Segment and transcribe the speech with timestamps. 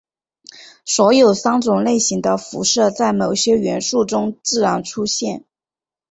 [0.83, 5.45] 所有三种类型的辐射在某些元素中自然出现。